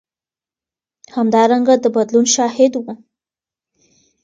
همدارنګه 1.15 1.75
د 1.83 1.85
بدلون 1.95 2.25
شاهد 2.35 2.73
و. 2.77 2.85